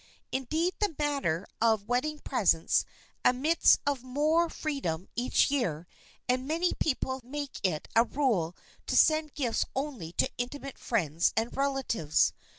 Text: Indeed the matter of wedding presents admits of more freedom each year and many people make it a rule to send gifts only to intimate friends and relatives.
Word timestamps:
Indeed 0.31 0.73
the 0.79 0.95
matter 0.97 1.45
of 1.61 1.87
wedding 1.87 2.17
presents 2.17 2.85
admits 3.23 3.77
of 3.85 4.01
more 4.01 4.49
freedom 4.49 5.07
each 5.15 5.51
year 5.51 5.85
and 6.27 6.47
many 6.47 6.73
people 6.73 7.21
make 7.23 7.59
it 7.61 7.87
a 7.95 8.03
rule 8.05 8.55
to 8.87 8.95
send 8.97 9.35
gifts 9.35 9.63
only 9.75 10.11
to 10.13 10.27
intimate 10.39 10.79
friends 10.79 11.33
and 11.37 11.55
relatives. 11.55 12.33